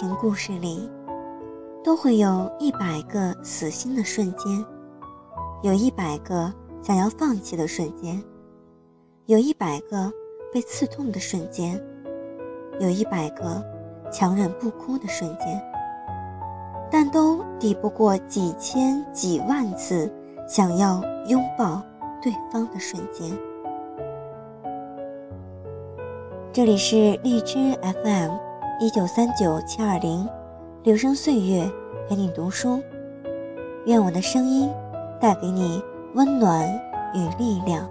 [0.00, 0.88] 情故事里，
[1.84, 4.64] 都会有一百个死心的瞬间，
[5.62, 6.50] 有一百个
[6.80, 8.24] 想要放弃的瞬间，
[9.26, 10.10] 有一百个
[10.50, 11.78] 被刺痛的瞬间，
[12.78, 13.62] 有一百个
[14.10, 15.62] 强忍不哭的瞬间，
[16.90, 20.10] 但都抵不过几千几万次
[20.48, 21.82] 想要拥抱
[22.22, 23.30] 对方的瞬间。
[26.54, 28.49] 这里是荔枝 FM。
[28.82, 30.26] 一九三九七二零，
[30.84, 31.70] 留声岁月
[32.08, 32.82] 陪你读书，
[33.84, 34.70] 愿我的声音
[35.20, 35.82] 带给你
[36.14, 36.66] 温暖
[37.12, 37.86] 与力量。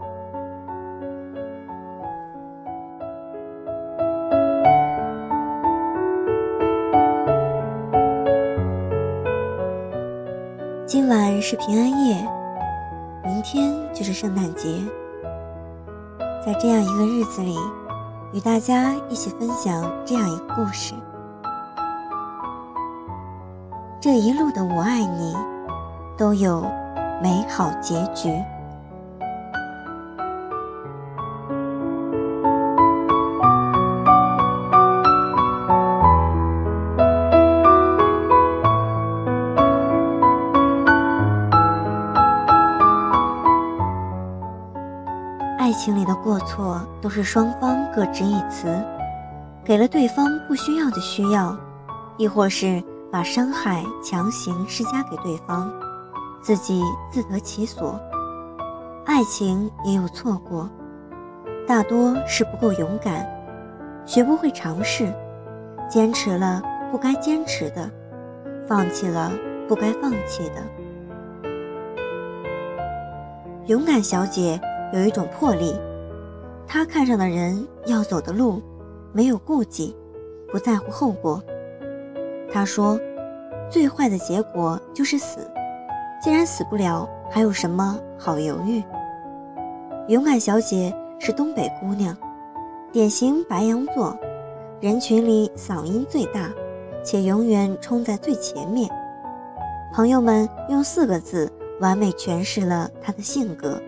[10.88, 12.28] 今晚是平安夜，
[13.24, 14.84] 明天就是圣诞节，
[16.44, 17.56] 在这样一个日子里。
[18.31, 20.94] 与大家一起分享这样一个故事。
[23.99, 25.35] 这一路的我爱你，
[26.17, 26.61] 都有
[27.22, 28.31] 美好结局。
[45.80, 48.67] 情里的过错都是双方各执一词，
[49.63, 51.58] 给了对方不需要的需要，
[52.17, 55.72] 亦或是把伤害强行施加给对方，
[56.41, 57.97] 自己自得其所。
[59.05, 60.69] 爱情也有错过，
[61.66, 63.25] 大多是不够勇敢，
[64.05, 65.13] 学不会尝试，
[65.89, 67.89] 坚持了不该坚持的，
[68.67, 69.31] 放弃了
[69.66, 70.61] 不该放弃的。
[73.68, 74.59] 勇敢小姐。
[74.91, 75.75] 有一种魄力，
[76.67, 78.61] 他看上的人要走的路，
[79.13, 79.95] 没有顾忌，
[80.51, 81.41] 不在乎后果。
[82.51, 83.00] 他说
[83.69, 85.39] ：“最坏的结果就是死，
[86.22, 88.83] 既然死不了，还有什么好犹豫？”
[90.09, 92.17] 勇敢小姐是东北姑娘，
[92.91, 94.17] 典型白羊座，
[94.81, 96.50] 人群里嗓音最大，
[97.03, 98.89] 且永远冲在最前面。
[99.94, 103.79] 朋友们用四个字完美诠释了她的性格。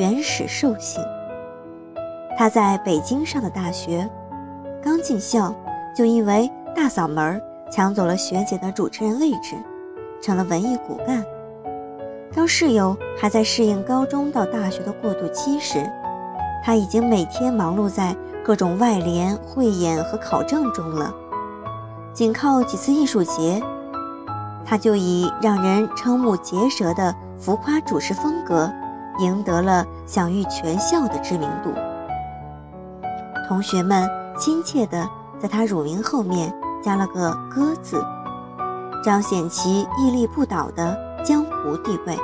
[0.00, 1.04] 原始兽性。
[2.34, 4.08] 他在北京上的大学，
[4.82, 5.54] 刚进校
[5.94, 7.38] 就因为大嗓门
[7.70, 9.56] 抢走了学姐的主持人位置，
[10.22, 11.22] 成了文艺骨干。
[12.34, 15.86] 当室友还在适应高中到大学的过渡期时，
[16.64, 21.14] 他已经每天忙碌在各种外联、汇演和考证中了。
[22.14, 23.62] 仅靠几次艺术节，
[24.64, 28.72] 他就以让人瞠目结舌的浮夸主持风格。
[29.18, 31.72] 赢得了享誉全校的知名度，
[33.48, 35.06] 同学们亲切地
[35.38, 38.02] 在他乳名后面加了个“哥”字，
[39.02, 42.16] 彰显其屹立不倒的江湖地位。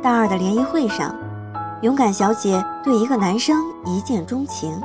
[0.00, 1.14] 大二的联谊会上，
[1.80, 4.80] 勇敢小姐对一个男生一见钟情，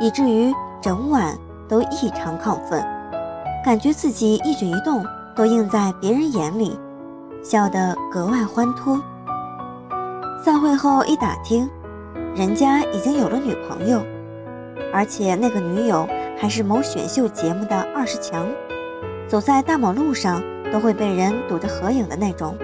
[0.00, 1.36] 以至于整晚
[1.68, 2.82] 都异常亢奋，
[3.64, 6.78] 感觉自己一举一动都映在别人眼里，
[7.42, 8.98] 笑得格外欢脱。
[10.46, 11.68] 散会后一打听，
[12.36, 14.00] 人家已经有了女朋友，
[14.92, 16.08] 而且那个女友
[16.38, 18.46] 还是某选秀节目的二十强，
[19.26, 20.40] 走在大马路上
[20.72, 22.56] 都会被人堵着合影的那种。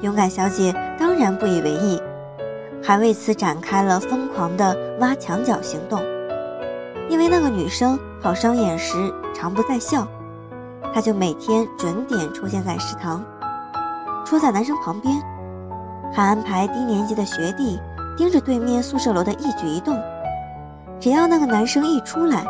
[0.00, 2.02] 勇敢小姐当然不以为意，
[2.82, 6.02] 还为此展开了疯狂的挖墙角行动。
[7.08, 8.96] 因为那个女生考商演时
[9.32, 10.04] 常不在校，
[10.92, 13.24] 她就每天准点出现在食堂，
[14.24, 15.14] 戳在男生旁边。
[16.12, 17.80] 还安排低年级的学弟
[18.16, 19.98] 盯着对面宿舍楼的一举一动，
[20.98, 22.44] 只要那个男生一出来，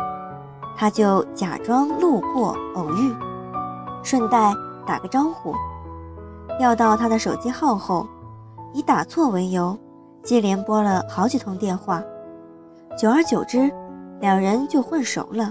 [0.75, 3.15] 他就假装路过偶遇，
[4.03, 4.53] 顺带
[4.85, 5.53] 打个招呼。
[6.59, 8.07] 要到他的手机号后，
[8.73, 9.77] 以打错为由，
[10.23, 12.03] 接连拨了好几通电话。
[12.97, 13.71] 久而久之，
[14.19, 15.49] 两人就混熟了。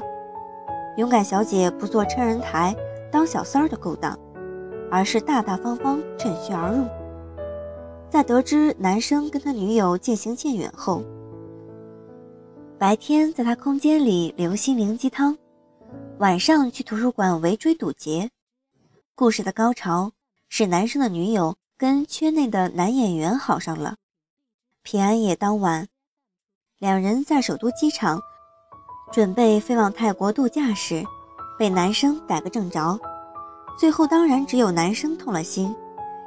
[0.96, 2.76] 勇敢小姐不做撑人台、
[3.10, 4.14] 当小三儿的勾当，
[4.90, 6.84] 而是大大方方趁虚而入。
[8.10, 11.04] 在得知男生跟他女友渐行渐远后，
[12.76, 15.38] 白天在他空间里留心灵鸡汤，
[16.18, 18.28] 晚上去图书馆围追堵截。
[19.14, 20.10] 故事的高潮
[20.48, 23.94] 是男生的女友跟圈内的男演员好上了。
[24.82, 25.86] 平安夜当晚，
[26.80, 28.20] 两人在首都机场
[29.12, 31.04] 准备飞往泰国度假时，
[31.56, 32.98] 被男生逮个正着。
[33.78, 35.72] 最后当然只有男生痛了心，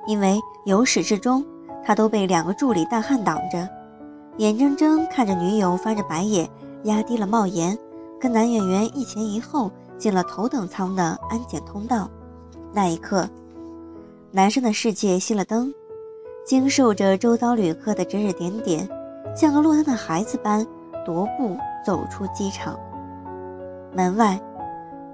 [0.07, 1.45] 因为由始至终。
[1.85, 3.67] 他都被两个助理大汉挡着，
[4.37, 6.49] 眼睁睁看着女友翻着白眼
[6.83, 7.77] 压低了帽檐，
[8.19, 12.09] 跟男演员一前一后进了头等舱的安检通道。
[12.71, 13.29] 那一刻，
[14.31, 15.73] 男生的世界熄了灯，
[16.45, 18.89] 经受着周遭旅客的指指点点，
[19.35, 20.65] 像个落单的孩子般
[21.05, 22.79] 踱步走出机场。
[23.93, 24.39] 门外，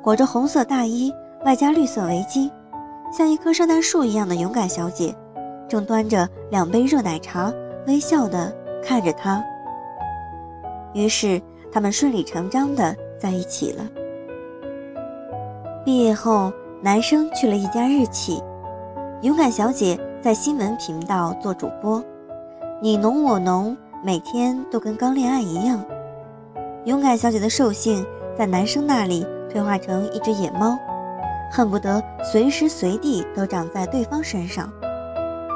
[0.01, 1.13] 裹着红色大衣
[1.43, 2.49] 外加绿色围巾，
[3.11, 5.13] 像一棵圣诞树一样的勇敢小姐，
[5.69, 7.53] 正端着两杯热奶茶，
[7.87, 9.41] 微笑地看着他。
[10.93, 11.39] 于是，
[11.71, 13.85] 他们顺理成章的在一起了。
[15.85, 16.51] 毕业后，
[16.81, 18.43] 男生去了一家日企，
[19.21, 22.03] 勇敢小姐在新闻频道做主播，
[22.81, 25.83] 你侬我侬，每天都跟刚恋爱一样。
[26.85, 28.05] 勇敢小姐的兽性
[28.35, 30.77] 在男生那里退化成一只野猫，
[31.51, 34.71] 恨不得随时随地都长在对方身上，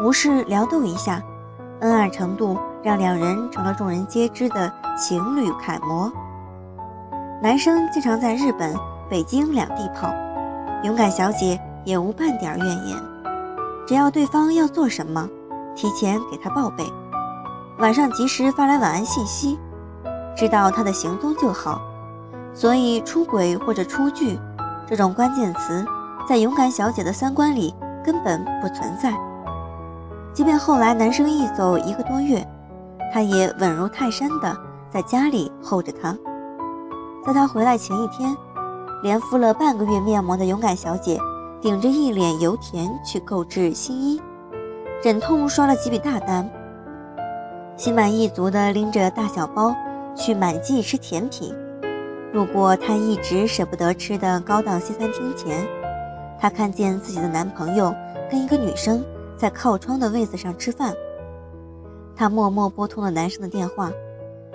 [0.01, 1.21] 无事撩逗一下，
[1.81, 4.71] 恩爱程度让两人成了众人皆知的。
[4.95, 6.11] 情侣楷模，
[7.41, 8.75] 男生经常在日本、
[9.09, 10.13] 北京两地跑，
[10.83, 12.95] 勇敢小姐也无半点怨言。
[13.87, 15.27] 只要对方要做什么，
[15.75, 16.85] 提前给他报备，
[17.79, 19.57] 晚上及时发来晚安信息，
[20.37, 21.81] 知道他的行踪就好。
[22.53, 24.39] 所以出轨或者出剧
[24.85, 25.83] 这种关键词，
[26.29, 27.73] 在勇敢小姐的三观里
[28.05, 29.11] 根本不存在。
[30.33, 32.45] 即便后来男生一走一个多月，
[33.13, 34.57] 她也稳如泰山的。
[34.91, 36.15] 在家里候着他，
[37.25, 38.37] 在他回来前一天，
[39.01, 41.17] 连敷了半个月面膜的勇敢小姐，
[41.59, 44.21] 顶着一脸油田去购置新衣，
[45.03, 46.47] 忍痛刷了几笔大单，
[47.75, 49.73] 心满意足地拎着大小包
[50.15, 51.51] 去满记吃甜品。
[52.31, 55.67] 路过她一直舍不得吃的高档西餐厅前，
[56.39, 57.91] 她看见自己的男朋友
[58.29, 59.03] 跟一个女生
[59.43, 60.93] 在靠窗的位子上吃饭，
[62.15, 63.91] 她默默拨通了男生的电话。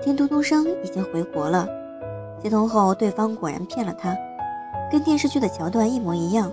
[0.00, 1.68] 听嘟嘟声，已经回国了。
[2.42, 4.16] 接通后，对方果然骗了他，
[4.90, 6.50] 跟电视剧的桥段一模一样。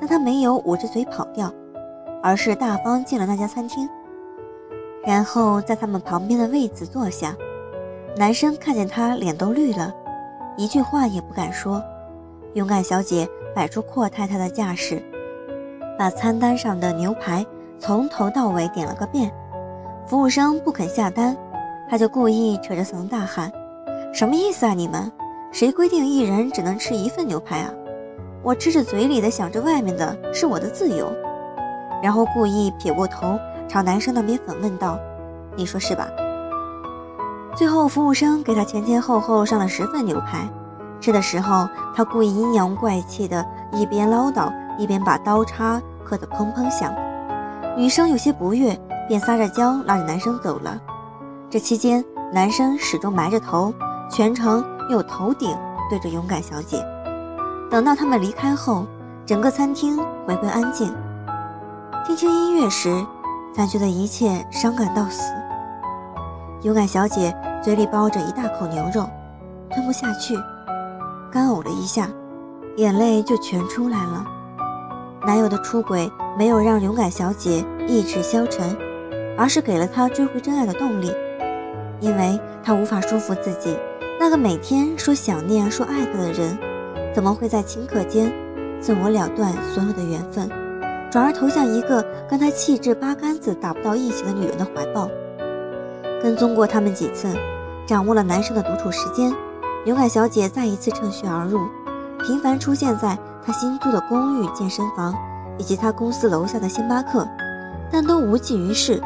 [0.00, 1.48] 但他没有捂着嘴跑掉，
[2.24, 3.88] 而是大方进了那家餐厅，
[5.06, 7.36] 然后在他们旁边的位子坐下。
[8.16, 9.94] 男生看见他，脸都绿了，
[10.56, 11.80] 一句话也不敢说。
[12.54, 15.00] 勇敢小姐摆出阔太太的架势，
[15.98, 17.44] 把餐单上的牛排
[17.78, 19.32] 从头到尾点了个遍。
[20.06, 21.36] 服务生不肯下单。
[21.86, 23.52] 他就故意扯着嗓子大喊
[24.12, 24.72] ：“什么意思啊？
[24.72, 25.12] 你们
[25.52, 27.70] 谁规定一人只能吃一份牛排啊？
[28.42, 31.12] 我吃着嘴里的，想着外面的，是我的自由。”
[32.02, 33.38] 然后故意撇过头
[33.68, 34.98] 朝男生那边反问道
[35.56, 36.08] ：“你说是吧？”
[37.54, 40.48] 最后服务生给他前前后后上了十份牛排，
[41.00, 46.94] 吃的时候他故意阴阳怪气的，一边唠叨一边把刀叉磕得砰砰响。
[47.76, 48.78] 女生有些不悦，
[49.08, 50.80] 便撒着娇拉着男生走了。
[51.50, 53.72] 这期间，男生始终埋着头，
[54.10, 55.56] 全程用头顶
[55.90, 56.84] 对着勇敢小姐。
[57.70, 58.86] 等到他们离开后，
[59.26, 60.94] 整个餐厅回归安静。
[62.06, 63.04] 听清音乐时，
[63.54, 65.32] 才觉得一切伤感到死。
[66.62, 69.08] 勇敢小姐嘴里包着一大口牛肉，
[69.70, 70.36] 吞不下去，
[71.30, 72.08] 干呕了一下，
[72.76, 74.24] 眼泪就全出来了。
[75.26, 78.76] 男友的出轨没有让勇敢小姐意志消沉，
[79.38, 81.10] 而是给了她追回真爱的动力。
[82.00, 83.74] 因为她无法说服自己，
[84.20, 86.58] 那个每天说想念、说爱她的人，
[87.14, 88.30] 怎么会在顷刻间
[88.80, 90.46] 自我了断所有的缘分，
[91.10, 95.08] 转而投向一个跟她气质八竿子打不到一起的女人的怀抱？
[96.22, 97.28] 跟踪过他们几次，
[97.86, 99.32] 掌握了男生的独处时间，
[99.86, 101.60] 勇敢小姐再一次趁虚而入，
[102.26, 105.14] 频繁出现在他新租的公寓、健身房
[105.58, 107.26] 以及他公司楼下的星巴克，
[107.90, 109.00] 但都无济于事。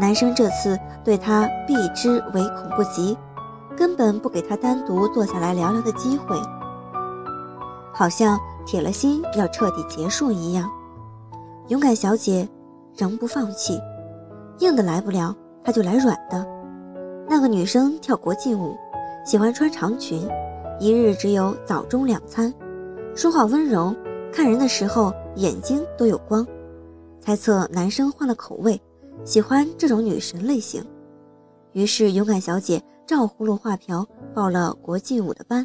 [0.00, 3.16] 男生这次对她避之唯恐不及，
[3.76, 6.36] 根本不给她单独坐下来聊聊的机会，
[7.92, 10.68] 好像铁了心要彻底结束一样。
[11.68, 12.48] 勇敢小姐
[12.96, 13.78] 仍不放弃，
[14.58, 16.44] 硬的来不了，她就来软的。
[17.28, 18.76] 那个女生跳国际舞，
[19.24, 20.28] 喜欢穿长裙，
[20.80, 22.52] 一日只有早中两餐，
[23.14, 23.94] 说话温柔，
[24.32, 26.46] 看人的时候眼睛都有光。
[27.20, 28.80] 猜测男生换了口味。
[29.24, 30.84] 喜欢这种女神类型，
[31.72, 34.04] 于是勇敢小姐照葫芦画瓢
[34.34, 35.64] 报了国际舞的班，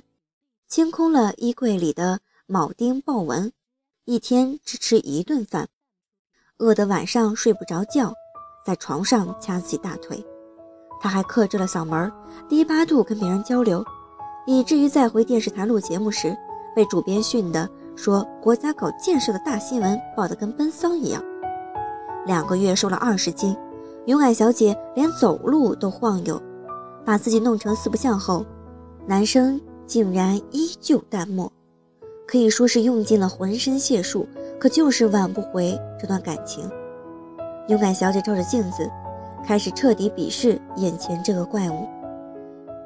[0.68, 3.52] 清空了衣柜里的铆钉豹纹，
[4.04, 5.68] 一天只吃一顿饭，
[6.58, 8.14] 饿得晚上睡不着觉，
[8.66, 10.24] 在床上掐自己大腿。
[11.00, 12.12] 她还克制了嗓门，
[12.50, 13.84] 低八度跟别人交流，
[14.46, 16.38] 以至于在回电视台录节目时，
[16.78, 21.20] 被主编训的说国家搞建设的大新闻报得跟奔丧一样。
[22.28, 23.58] 两个月瘦了二十斤，
[24.06, 26.40] 勇敢小姐连走路都晃悠，
[27.04, 28.46] 把自己弄成四不像后，
[29.08, 31.52] 男生竟然依旧淡漠，
[32.28, 34.28] 可以说是用尽了浑身解数，
[34.60, 36.70] 可就是挽不回这段感情。
[37.70, 38.88] 勇敢小姐照着镜子，
[39.44, 41.88] 开始彻底鄙视眼前这个怪物。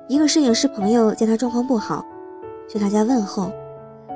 [0.07, 2.05] 一个摄影师朋友见她状况不好，
[2.69, 3.51] 去她家问候，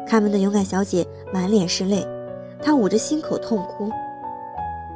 [0.07, 2.05] 开门的勇敢小姐满脸是泪，
[2.61, 3.89] 她捂着心口痛哭。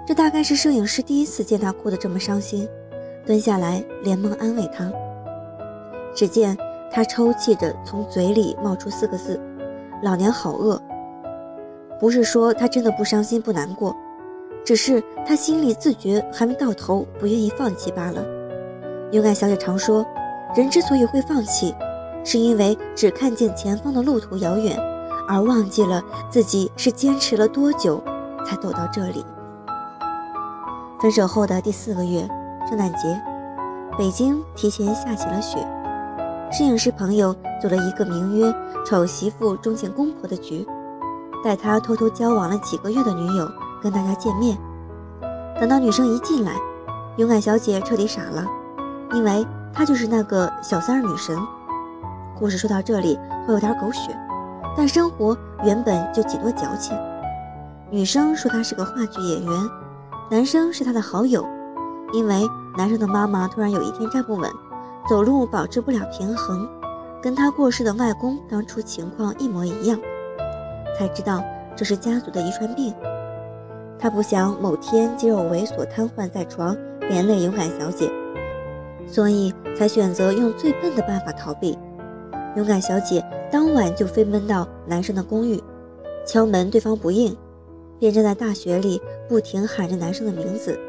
[0.06, 2.68] 这大概是摄影师第一次见她哭得这么伤心，
[3.26, 4.92] 蹲下来连忙安慰她。
[6.16, 6.58] 只见
[6.92, 9.40] 她抽泣着，从嘴里冒出四个字
[10.02, 10.82] ：“老娘好饿。”
[12.00, 13.96] 不是说她真的不伤心不难过。
[14.66, 18.24] 只是她心里自觉还没到头，不愿意放弃罢了。
[19.12, 20.06] 勇敢小姐常说，
[20.56, 21.74] 人之所以会放弃，
[22.24, 24.78] 是因为只看见前方的路途遥远，
[25.30, 28.04] 而忘记了自己是坚持了多久
[28.44, 29.24] 才走到这里。
[31.00, 32.28] 分手后的第四个月，
[32.68, 33.22] 圣诞节，
[33.96, 35.60] 北京提前下起了雪。
[36.52, 38.52] 摄影师朋友组了一个名曰
[38.84, 40.66] “丑媳妇终见公婆”的局，
[41.44, 43.48] 带他偷偷交往了几个月的女友。
[43.82, 44.58] 跟大家见面，
[45.58, 46.52] 等到女生一进来，
[47.16, 48.46] 勇敢小姐彻底傻了，
[49.14, 51.40] 因为她就是那个小三儿女神。
[52.38, 53.18] 故事说到这里
[53.48, 54.14] 会有点狗血，
[54.78, 56.98] 但生活原本就几多矫情。
[57.92, 59.52] 女生说她是个话剧演员，
[60.30, 61.46] 男生是她的好友，
[62.14, 62.48] 因为
[62.78, 64.50] 男生的妈妈突然有一天站不稳，
[65.10, 66.68] 走路保持不了平衡，
[67.22, 70.00] 跟他过世的外公当初情况一模一样，
[70.98, 71.44] 才知道
[71.76, 72.94] 这是家族的遗传病。
[73.98, 76.78] 他不想某天肌肉萎缩瘫痪在床，
[77.10, 78.10] 连累勇敢小姐，
[79.08, 81.78] 所以才选择用最笨的办法逃避。
[82.56, 85.62] 勇敢小姐当晚就飞奔到男生的公寓，
[86.26, 87.36] 敲门，对方不应，
[88.00, 90.80] 便站在大雪里不停喊着男生的名字，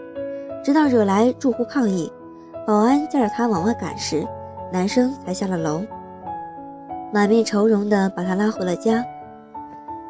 [0.65, 2.11] 直到惹来住户抗议，
[2.67, 4.27] 保安载着他往外赶时，
[4.73, 5.83] 男生才下了楼，
[7.13, 9.05] 满面愁容的把他拉回了家。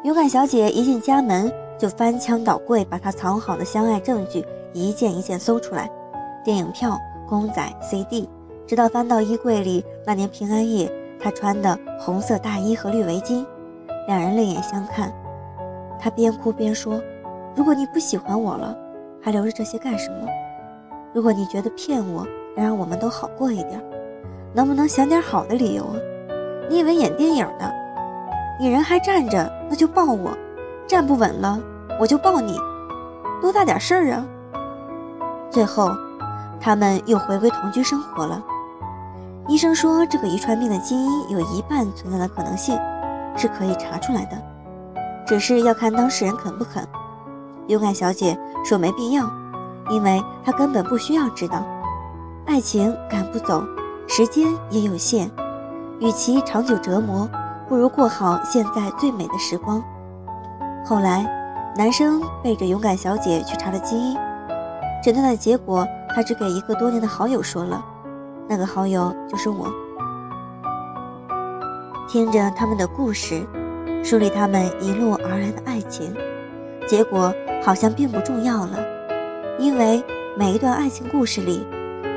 [0.03, 1.51] 勇敢小姐一进家门。
[1.79, 5.89] 就翻箱倒柜，把他藏好的相爱证据一件一件搜出来，
[6.43, 6.95] 电影票、
[7.27, 8.29] 公仔、CD，
[8.67, 10.87] 直到翻到衣柜里那年平安夜
[11.21, 13.45] 他穿的红色大衣和绿围巾。
[14.07, 15.13] 两人泪眼相看，
[15.99, 17.01] 他边哭边说
[17.55, 18.75] ：“如果你不喜欢我了，
[19.21, 20.27] 还留着这些干什么？
[21.13, 22.25] 如果你觉得骗我
[22.55, 23.81] 能让我们都好过一点，
[24.53, 25.95] 能不能想点好的理由啊？
[26.69, 27.71] 你以为演电影呢？
[28.59, 30.31] 你人还站着，那就抱我；
[30.87, 31.59] 站不稳了。”
[31.99, 32.57] 我就抱你，
[33.39, 34.25] 多大点事儿啊！
[35.51, 35.91] 最后，
[36.59, 38.43] 他们又回归同居生活了。
[39.47, 42.79] 医生说，这个遗传病的基因有一半存在的可能性
[43.35, 44.37] 是可以查出来的，
[45.25, 46.87] 只是要看当事人肯不肯。
[47.67, 49.29] 勇敢小姐说没必要，
[49.89, 51.65] 因为她根本不需要知道。
[52.45, 53.63] 爱情赶不走，
[54.07, 55.29] 时间也有限，
[55.99, 57.29] 与其长久折磨，
[57.67, 59.83] 不如过好现在最美的时光。
[60.85, 61.37] 后来。
[61.73, 64.17] 男生背着勇敢小姐去查了基因，
[65.01, 67.81] 诊断的结果他只给一个多年的好友说了，
[68.51, 69.71] 那个好友就是我。
[72.09, 73.47] 听着他们的故事，
[74.03, 76.13] 梳理他们一路而来的爱情，
[76.85, 78.77] 结果好像并不重要了，
[79.57, 80.03] 因为
[80.37, 81.65] 每一段爱情故事里，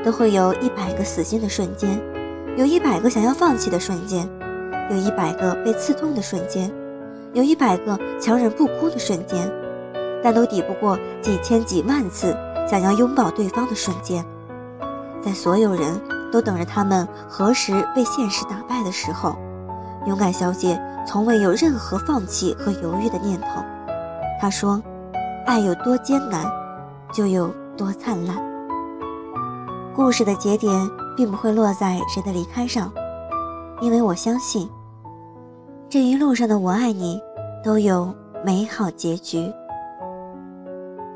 [0.04, 2.02] 都会有一百个死心的瞬间，
[2.56, 4.28] 有一百个想要放弃的瞬间，
[4.90, 6.68] 有一百个被刺痛的瞬间。
[7.32, 9.48] 有一百个强忍不哭的瞬间，
[10.20, 12.36] 但都抵不过几千几万次
[12.68, 14.24] 想要拥抱对方的瞬间。
[15.20, 16.00] 在所有人
[16.34, 19.36] 都等着他们何时被现实打败的时候，
[20.04, 23.62] 勇敢小姐从未有任何放弃和犹豫的念头。
[24.40, 24.82] 她说
[25.46, 26.44] ：“爱有多艰难，
[27.12, 28.36] 就有多灿烂。”
[29.94, 32.90] 故事的节点并不会落在谁的离开上，
[33.80, 34.68] 因为我相信。
[35.88, 37.20] 这一路上的我爱你，
[37.62, 38.12] 都有
[38.44, 39.52] 美好结局。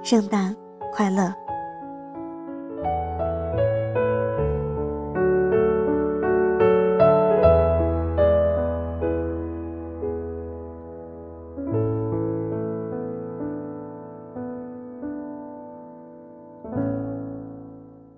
[0.01, 0.55] 圣诞
[0.95, 1.35] 快乐！